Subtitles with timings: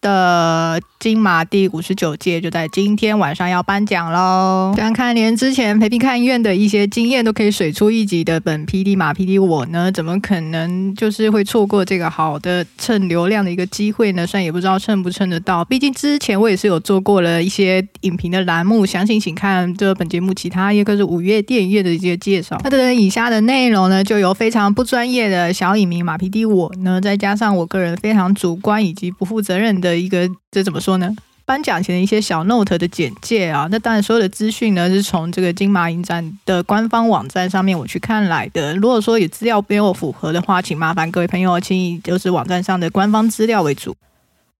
[0.00, 0.80] 的。
[1.00, 4.74] 金马第五十九届就在今天晚上要颁奖喽！
[4.76, 14.26] 想看连之前陪病看医院的一些经验都可以水出一集的本 PD 马 PD 我呢，怎么可能就是会错过这个好的蹭流量的一个机会呢？
[14.26, 22.60] 虽然也不知道蹭不蹭得到，毕竟之前我也是有做过了一些影评的栏目，详情请看这本节目其他一个是五月电影院的一些介绍。
[22.62, 30.30] 那的以下的内容呢，就由非常不专业的小影迷马 PD 我呢，再加上我个人非常主观以及不负责任的的一个。
[30.50, 31.14] 这怎么说呢？
[31.44, 38.76] 颁奖前的一些小 note 的简介啊，那当然所有的资讯呢是从这个金马影展的官方网站上面我去看来的。
[38.76, 43.96] 如果说有资料没有符合的话，请麻烦各位朋友，请以就是网站上的官方资料为主。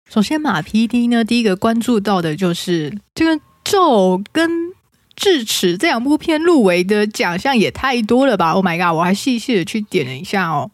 [0.09, 4.51] 首先，马 PD 呢第一个关注到的就是这个《咒》跟
[5.15, 8.97] 《智齿》这两部片入围的奖项也太多了吧？Oh my god！
[8.97, 10.73] 我还细细的去点了一下哦。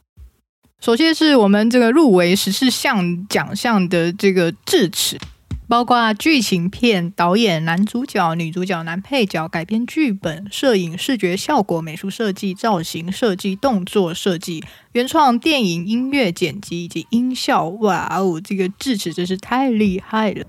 [0.81, 5.19] 首先是我们这个入围十四项奖项的这个智齿，
[5.67, 17.65] 包括剧情片、导演、男主角、女主角、男配角、改编剧本、摄影、视觉效果、美术设计、造型设计、动作设计、原创电影、音乐剪辑以及音效。
[17.65, 20.47] 哇哦，这个智齿真是太厉害了！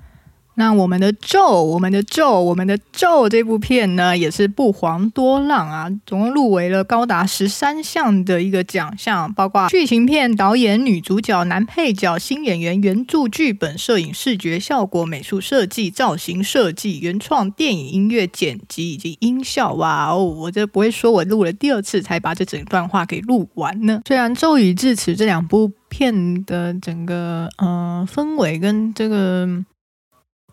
[0.60, 19.74] 那我们的咒，我们的咒，我们的咒这部片呢，也是不遑多让啊，总共入围了高达十三项的一个奖项，包括剧情片、导演、女主角、男配角、新演员、原著剧本、摄影、视觉效果、美术设计、造型设计、原创电影、音乐剪辑以及音效。
[19.74, 24.02] 哇哦，我这不会说，我录了第二次才把这整段话给录完呢。
[24.08, 29.64] 虽然《咒语至此》这两部片的整个呃氛围跟这个。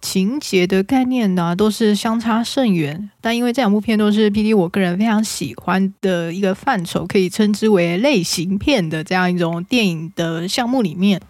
[0.01, 3.11] 情节的概念呢，都是相差甚远。
[3.21, 11.21] 但因为这两部片都是 PD 我个人非常喜欢的一个范畴，可以称之为类型片的这样一种电影的项目里面。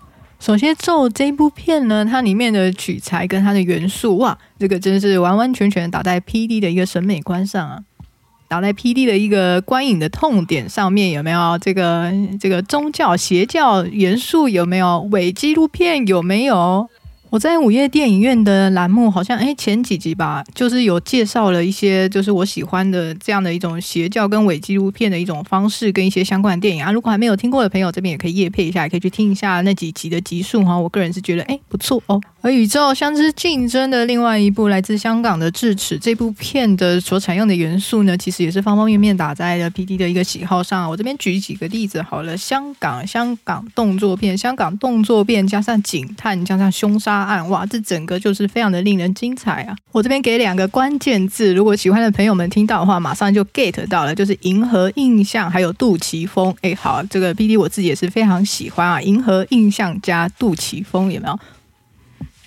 [0.41, 7.79] 首先，咒这部片呢，它里面的取材跟它的元素，哇，这个真是完完全全打在 PD 的一个审美观上啊，
[8.49, 14.49] 打在 PD 的一个观影的痛点上面，有没有这个这个宗教邪教元素？
[14.49, 16.07] 有没有伪纪录片？
[16.07, 16.91] 有没有？
[17.34, 26.93] 我在午夜电影院的栏目，好像哎前几集吧，就是有介绍了一些，就是我喜欢的这样的一种邪教跟伪纪录片的一种方式，跟一些相关的电影啊。
[26.93, 30.78] 如果还没有听过的朋友，这边也可以夜配一下，也可以去听一下那几集的集数哈。
[30.78, 32.21] 我个人是觉得哎不错哦。
[32.41, 40.89] 而宇宙相知竞争的另外一部来自香港的智齿这部片的所采用的元素呢，其实也是方方面面打在了 PD 的一个喜好上。
[40.89, 47.24] 我这边举几个例子好了，香港香港动作片，香港动作片加上警探加上凶杀。
[47.25, 49.77] 案哇，这整个就是非常的令人精彩啊！
[49.93, 56.55] 我这边给两个关键字，如果喜欢的朋友们听到的话，马上就 get 到了，就是银河印象还有杜琪峰。
[56.63, 61.39] 哎，好，这个 PD 我自己也是非常喜欢啊，银河印象加杜琪峰有没有？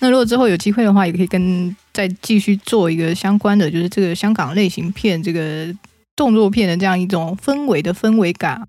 [0.00, 5.74] 那如果之后有机会的话，也可以跟再继续做一个相关的，就是这个香港类型片这个
[6.14, 8.66] 动作片的这样一种氛围的氛围感。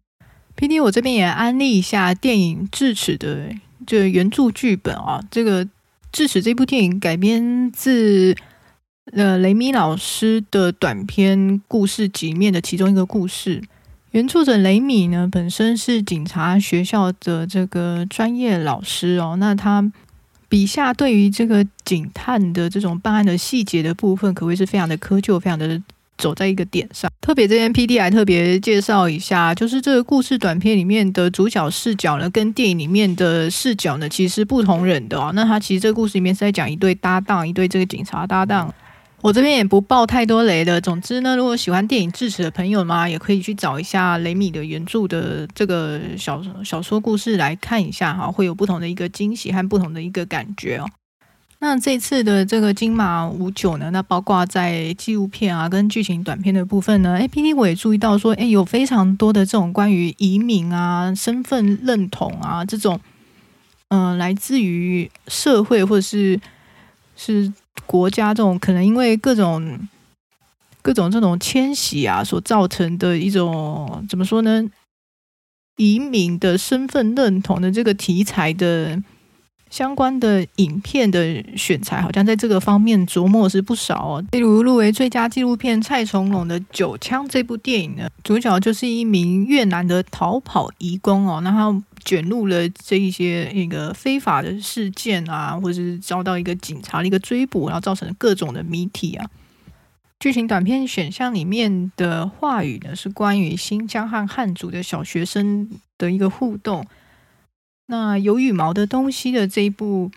[0.58, 3.50] PD 我这边也安利一下电影《智齿》的
[3.86, 5.68] 这个原著剧本啊，这个。
[6.12, 8.36] 智齿这部电影改编自
[9.14, 13.62] 呃雷米老师的短篇故事集里面的其中一个故事。
[14.12, 19.38] 原作者雷米呢，本身是警察学校的这个专业老师哦。
[19.40, 19.92] 那他
[20.48, 25.82] 笔下对于这个警探的这种办案的细节的部分，可谓是非常的苛求，非常的。
[26.20, 35.32] 走在一个点上，特别这边 PD 还特别介绍一下，就是这个故事短片里面的主角视角呢，跟电影里面的视角呢，其实是不同人的哦。
[35.34, 38.72] 那他其实这个故事里面是在讲一对搭档，一对这个警察搭档。
[39.22, 40.80] 我这边也不爆太多雷的。
[40.80, 50.86] 总之呢，如果喜欢电影智齿的朋友嘛，也可以去找一下雷米的原著的这个小小说故事来看一下哈，会有不同的一个惊喜和不同的一个感觉哦。
[51.62, 63.02] 那这次的这个金马五九呢，那包括在纪录片啊跟剧情短片的部分呢，哎，PD 我也注意到说，哎，有非常多的这种关于移民啊、身份认同啊这种，
[63.90, 66.40] 嗯、来自于社会或者是
[67.18, 67.52] 是
[67.86, 69.80] 国家这种可能因为各种
[70.82, 74.64] 各种这种迁徙啊所造成的一种怎么说呢？
[75.76, 79.04] 移民的身份认同的这个题材的。
[79.70, 84.26] 相关的影片的选材，好像在这个方面琢磨是不少哦。
[84.32, 99.30] 例如入围最佳纪录片蔡崇隆的《九枪》这部电影呢，主角就是一名越南的逃跑移工哦，那他卷入了这一些一个非法的事件啊，或者是遭到一个警察的一个追捕，然后造成各种的谜题啊。
[100.20, 106.86] 剧情短片选项里面的话语呢，是关于新疆和汉族的小学生的一个互动。
[107.92, 110.12] 那有羽毛的东西的这一部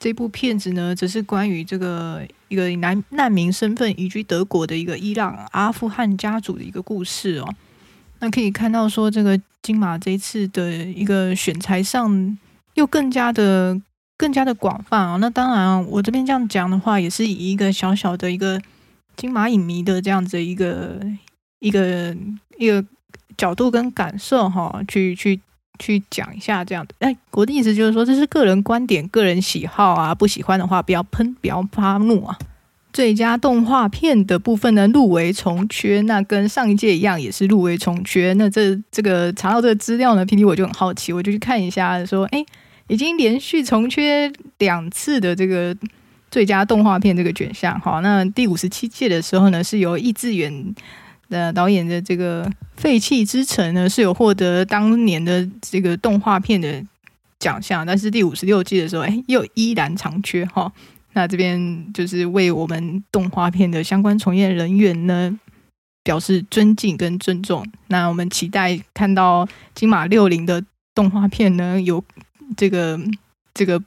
[0.00, 7.54] 这部片子呢，则是关于这个一个难难民身份移居德国的一个伊朗阿富汗家族的一个故事哦。
[8.18, 12.36] 那可以看到说，这个金马这一次的一个选材上
[12.74, 13.80] 又更加的
[14.18, 15.18] 更加的广泛哦。
[15.20, 18.60] 那当然，我这边这样讲的话，也是以一个小小的一个
[19.16, 21.00] 金马影迷的这样子一个
[21.60, 22.16] 一个
[22.58, 22.84] 一个
[23.36, 25.40] 角度跟感受哈，去去。
[25.78, 32.38] 去讲一下这样的，哎，我的意思就是说，这是个人观点、个人喜好啊，不喜欢的话不要喷，不要发怒啊。
[32.92, 38.32] 最佳动画片的部分呢，入围从缺，那跟上一届一样，也是入围从缺。
[38.34, 42.44] 那这这个查到这个资料呢，PD 我就很好奇，我就去看一下，说，哎，
[42.86, 45.76] 已经连续从缺两次的这个
[46.30, 50.74] 最佳动画片这个选项，好，那第五十七届的时候呢，是由易智远。
[51.30, 52.44] 的导演的这个
[52.76, 56.84] 《废弃之城》呢，是有获得当年的这个动画片的
[57.38, 60.70] 奖项，但是第五十六季的时候，哎，又依然长缺哈。
[61.12, 65.38] 那这边就是为我们动画片的相关从业人员呢
[66.02, 67.64] 表示尊敬跟尊重。
[67.86, 70.62] 那我们期待看到金马六零的
[70.94, 72.04] 动画片呢，有
[72.56, 73.00] 这个
[73.54, 73.80] 这个，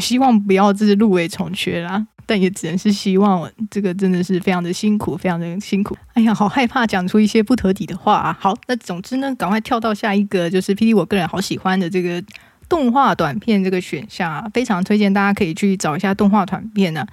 [0.00, 2.06] 希望不要就是入围重缺啦。
[2.30, 5.96] 但也只能是希望，这个真的是非常的辛苦，非常的辛苦。
[6.14, 8.38] 哎呀，好害怕讲出一些不得体的话啊。
[8.40, 12.22] 好，那总之呢，赶快跳到下一个，就是 PD 我个人好喜欢的这个
[12.68, 17.04] 动画短片这个选项啊，非常推荐大家可以去找一下动画短片啊，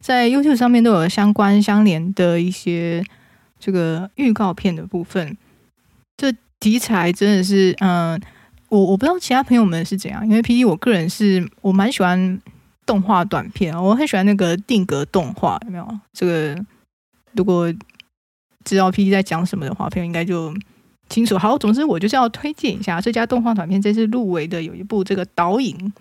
[0.00, 3.02] 在 YouTube 上面都有相关相连的一些
[3.58, 5.34] 这个预告片的部分。
[6.18, 6.30] 这
[6.60, 8.20] 题材真的是，嗯，
[8.68, 12.38] 我我不知道其他朋友们是怎样，因为 PD 我个人是我蛮喜欢。
[12.88, 16.00] 动画短片，我很喜欢那个定格动画，有没有？
[16.14, 16.58] 这个
[17.32, 17.70] 如果
[18.64, 20.54] 知道 PD 在讲什么的话，朋友应该就
[21.10, 21.36] 清楚。
[21.36, 25.92] 好，总之我就是要推荐一下最佳动画短片，这次入围的有一部这个导影，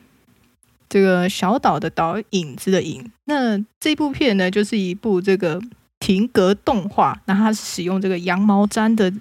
[0.87, 3.11] 这个小岛的岛，影子的影。
[3.25, 5.61] 那这部片呢，就是一部这个
[5.99, 9.11] 停格动画，那它是使用这个羊毛毡的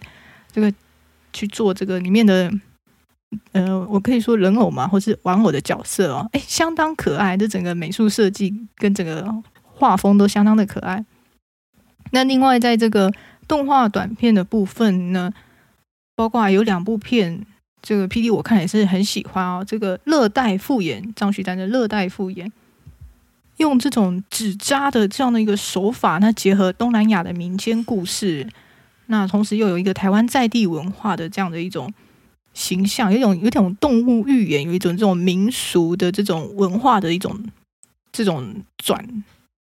[0.53, 0.73] 这个
[1.33, 2.49] 去做这个里面的。
[3.53, 7.37] 呃，我可以说人偶嘛，或是玩偶的角色哦，哎，相当可爱。
[7.37, 9.27] 这整个美术设计跟整个
[9.65, 11.05] 画风都相当的可爱。
[12.13, 13.13] 那另外，在这个
[13.49, 15.33] 动画短片的部分呢，
[16.15, 17.45] 包括有两部片，
[17.83, 19.65] 这个 PD 我看也是很喜欢哦。
[19.67, 22.49] 这个《热带复眼》，张徐丹的《热带复眼》，
[23.57, 28.49] 用这种纸扎的这样的一个手法，那结合东南亚的民间故事，
[29.07, 31.93] 那同时又有一个台湾在地文化的这样的一种。
[32.57, 37.39] 形象有一种有一种动物寓言，有一种这种民俗的这种文化的一种
[38.11, 39.07] 这种转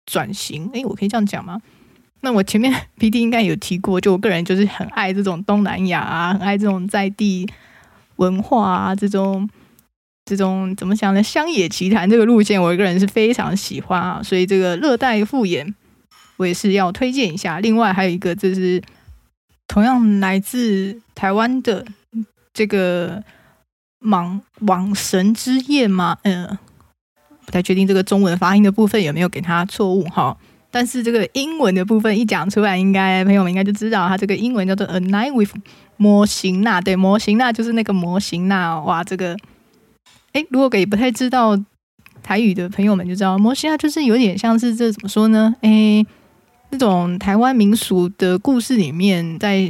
[0.06, 0.70] 转型。
[0.72, 1.60] 诶，我可以这样讲吗？
[2.22, 7.46] 那我前面 PD 应该有提过，就我个人就是很爱这种东南亚啊，很爱这种在地
[8.16, 9.46] 文化啊，这种
[10.24, 11.22] 这种怎么讲呢？
[11.22, 14.22] 乡野奇谈这个路线，我个人是非常喜欢啊。
[14.22, 15.74] 所以这个热带复眼，
[16.38, 17.60] 我也是要推荐一下。
[17.60, 18.82] 另外还有一个，就是
[19.68, 21.84] 同样来自台湾的。
[22.56, 23.22] 这个
[23.98, 26.16] 莽往神之夜吗？
[26.22, 26.56] 嗯、
[27.44, 30.34] 不太确定这个中文发音的部分有没有给他错误哈。
[30.70, 35.54] 但是这个英文的部分一讲出来，应该朋友们应该就知道，它这个英文叫做《A Night with
[35.98, 36.70] 魔神仔》。
[36.82, 38.56] 对，魔神仔就是那个魔神仔。
[38.56, 39.36] 哇，这个
[40.32, 41.54] 哎，如果给不太知道
[42.22, 45.54] 台语的朋友们就知道，魔神仔就是有点像是这怎么说呢？
[45.60, 46.06] 哎。
[46.68, 49.66] 这种台湾民俗的故事里面，在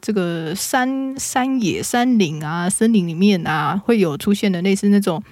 [0.00, 5.22] 这个山山野、山林啊、森林里面啊，会有出现的类似那种，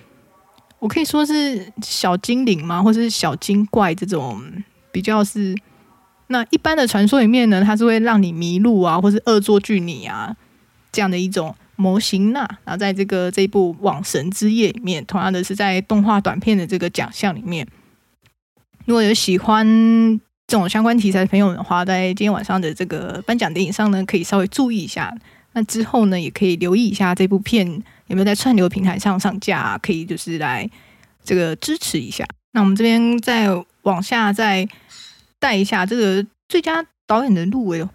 [0.78, 2.82] 我可以说是小精灵吗？
[2.82, 4.42] 或是小精怪这种
[4.92, 5.56] 比较是
[6.26, 10.36] 那一般的传说里面呢，它是会让你迷路啊，或是恶作剧你啊
[10.92, 12.46] 这样的一种模型呐。
[12.64, 17.66] 然后在这个这一部《往神之夜》里面，同样的是在动画短片的这个奖项里面，
[18.84, 20.20] 如果有喜欢。
[20.46, 25.12] 这种相关题材的朋友们的话，在今天晚上的这个颁奖典礼上呢，可以稍微注意一下。
[25.52, 27.66] 那之后呢，也可以留意一下这部片
[28.06, 30.68] 有没有在串流平台上上架，可以就是来
[31.24, 32.24] 这个支持一下。
[32.52, 33.48] 那我们这边再
[33.82, 34.68] 往下再
[35.38, 37.86] 带一下这个最佳导演的入围，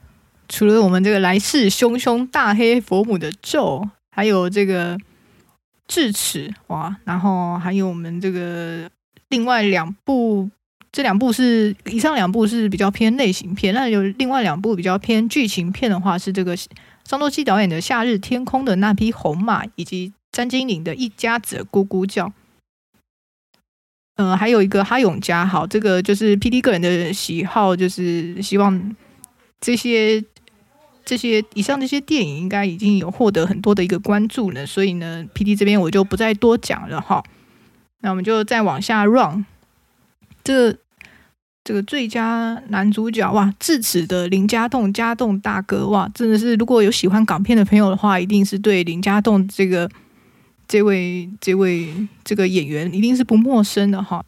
[0.49, 4.97] 除了我们这个来势汹汹大黑佛母的咒，还有这个
[5.87, 8.89] 智齿哇，然后还有我们这个
[9.29, 10.49] 另外两部，
[10.91, 16.55] 这两部是以上两部是比较偏类型片，那有另外两部比较偏剧情片的话，是这个
[17.03, 22.33] 张多基导演的《夏日天空的那匹红马》，以及詹金玲的一家子咕咕叫。
[24.17, 28.95] 嗯，还有一个哈永嘉，好，这个就是 PD 个人的喜好，就是希望
[29.61, 30.23] 这些
[31.05, 37.23] 这些以上这些电影应该已经有获得很多的一个关注了，所以呢，PD 这边我就不再多讲了哈。
[38.01, 39.45] 那我们就再往下 run，
[40.43, 40.77] 这个
[41.63, 49.89] 这个最佳男主角哇，智齿的林家栋家栋大哥哇，真的是如果有喜欢港片的朋友的话，一定是对林家栋这个。
[50.67, 51.89] 这位这位
[52.23, 54.23] 这个演员一定是不陌生的哈。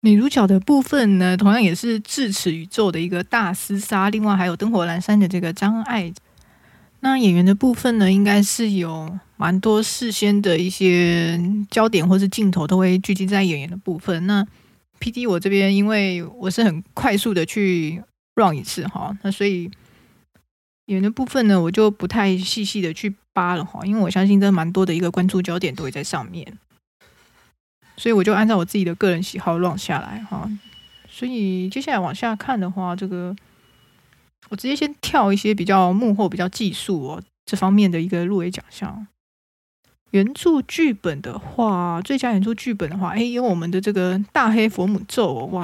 [0.00, 4.10] 女主角的部分呢，同样也是智齿宇宙的一个大厮杀。
[4.10, 6.12] 另外还有灯火阑珊的这个张艾。
[7.02, 14.26] 那演员的部分呢，应该是有蛮多事先的一些焦点或是镜头都会聚集在演员的部分。
[14.26, 14.44] 那
[15.00, 18.02] PD 我这边因为我是很快速的去
[18.34, 19.70] run 一次哈，那所以。
[20.86, 26.56] 演的部分呢，我就不太细细的去扒了哈，因为我相信这蛮多的一个关注焦点都会在上面，
[27.96, 30.48] 所以我就按照我自己的个人喜好 run 下来哈。
[31.08, 33.34] 所以接下来往下看的话，这个
[34.48, 39.08] 我直接先跳一些比较幕后、比较技术哦这方面的一个入围奖项。
[40.16, 45.62] 原著剧本的话，最佳原著剧本的话，哎，有我们的这个大黑佛母咒哇。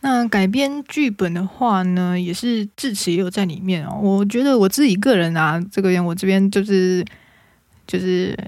[0.00, 3.98] 那改编剧本的话呢，也是智齿也有在里面哦。
[4.02, 7.02] 我觉得我自己个人啊，这个人我这边就是
[7.86, 8.38] 就是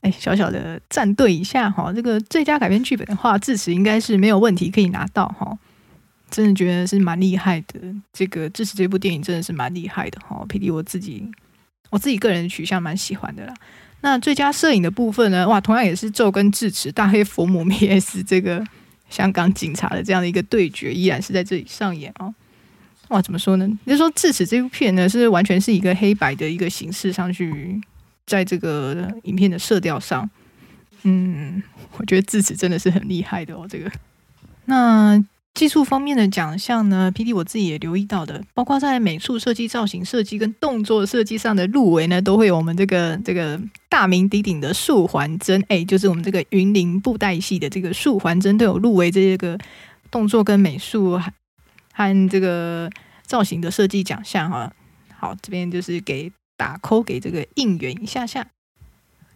[0.00, 1.92] 哎，小小的站队一下哈。
[1.92, 5.56] 这个最佳改编剧本的话，智齿应该是没有问题可以拿到哈。
[6.30, 7.78] 真的觉得是蛮厉害的。
[8.12, 10.44] 这个智齿这部电影真的是蛮厉害的哈。
[10.48, 11.30] PD 我自己
[11.90, 13.54] 我自己个人取向蛮喜欢的啦。
[14.04, 18.64] 那最佳摄影的部分呢，哇，同样也是咒跟智齿大黑佛母 VS 这个。
[19.10, 22.34] 香港警察的这样的一个对决，依然是在这里上演哦。
[23.08, 23.78] 哇，怎么说呢？
[23.86, 27.80] 就说智齿这部片呢，是完全是一个黑白的一个形式上去，
[28.26, 30.28] 在这个影片的色调上，
[31.04, 31.62] 嗯，
[31.98, 33.66] 我觉得智齿真的是很厉害的哦。
[33.70, 33.88] 这个，
[34.64, 35.22] 那。
[35.54, 49.56] 技术方面的奖项呢，PD 我自己也留意到的，包括在美术设计、造型设计跟动作设计上的入围呢，都会有我们这个这个大名鼎鼎的素还真，哎，就是我们这个云林布袋戏的这个素还真都有入围这个
[50.10, 51.20] 动作跟美术
[51.92, 52.90] 和这个
[53.22, 54.72] 造型的设计奖项哈。
[55.16, 58.44] 好，这边就是给打 call 给这个应援一下下。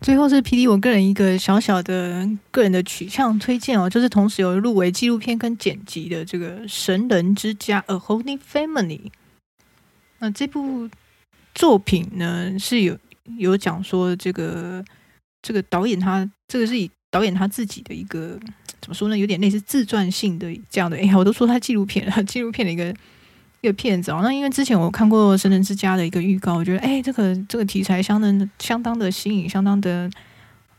[0.00, 9.10] 最后是 PD 我个人一个小小的个人的取向推荐哦，就是同时有入围纪录片跟剪辑的这个《神人之家》（A Holy Family）。
[10.20, 10.88] 那这部
[11.54, 12.96] 作品呢是有
[13.38, 14.84] 有讲说这个
[15.42, 18.38] 这个导演他这个是以导演他自己的一个
[18.80, 20.96] 怎么说呢，有点类似自传性的这样的。
[20.96, 22.94] 哎呀，我都说他纪录片了，纪录片的一个。
[23.60, 30.08] 一个片子哦，那因为之前我看过《神人之家》的一个预告，我觉得哎，这个这个题材相当相当的新颖，相当的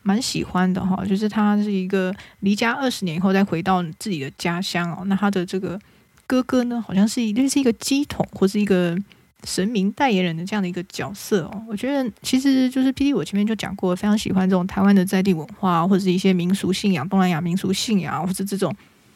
[0.02, 1.04] 蛮喜欢的哈。
[1.06, 5.78] 就是他是一个离家二十年以后再回到自己的家乡哦，那他的这个
[6.26, 8.98] 哥哥呢，好像是类似一个鸡桶或是一个
[9.44, 11.64] 神明代言人的这样的一个角色哦。
[11.68, 18.74] 我觉得其实就是 PD，我前面就讲过，非常喜欢这种台湾的在地文化，或者是一些民俗信仰、东南亚民俗信仰，或者这种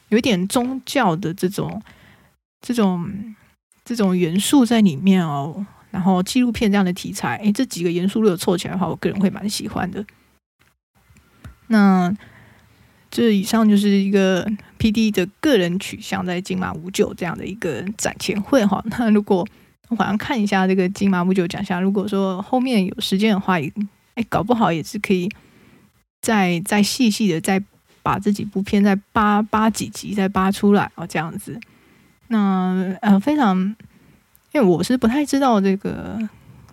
[0.10, 1.82] 有一点宗教的这种
[2.60, 3.10] 这种。
[3.86, 10.06] 这种元素在里面哦，然后纪录片这样的题材，诶，这几个元素如果凑起来的话，我个人会蛮喜欢的。
[11.68, 12.14] 那
[13.12, 14.50] 这以上就是一个
[14.80, 18.84] PD 的个人取向，在金马五九这样的一个展前会哈。
[18.98, 19.48] 那如果
[19.90, 23.72] 我好像看一下这个金马五九奖项，如果说后面有时间的话，也
[24.16, 25.30] 哎，搞不好也是可以
[26.22, 27.62] 再再细细的再
[28.02, 31.60] 把这几部片再扒扒几集再扒出来哦，这样子。
[32.34, 33.56] 那呃，非常，
[34.54, 36.18] 因为我是不太知道这个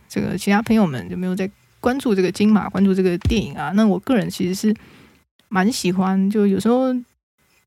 [0.09, 1.51] 这个其他朋友们有没有在
[1.81, 3.71] 关注这个金马，关注这个电影啊。
[3.75, 4.75] 那我个人其实是
[5.51, 6.95] 蛮喜欢，就有时候，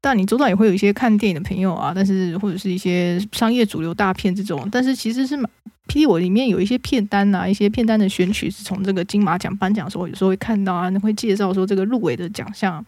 [0.01, 5.47] 但你周到也会有一些看电影的朋友啊，但是或者是一些商业主流大片这种，但是其实是蛮
[5.87, 12.83] ，PD 我里面有一些片单啊，一些片单的选取是从这个金马奖颁奖的时候，有时候会看到啊，那会介绍说这个入围的奖项。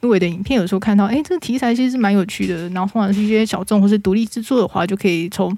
[0.00, 2.68] 入围的影片有时候看到，哎，这个题材其实是蛮有趣的。
[2.70, 5.56] 然后，或者是一些小众或是独立制作的话，就可以从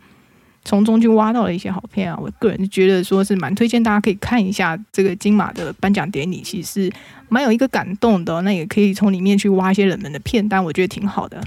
[0.64, 2.18] 从中去挖到了一些好片啊。
[2.20, 6.90] 我个人觉得说是蛮推荐大家可以看一下这个金马的颁奖典礼，其实
[7.28, 8.40] 蛮有一个感动的。
[8.42, 11.42] 那也可以从里面去挖一些冷门的片单，我觉得挺好的。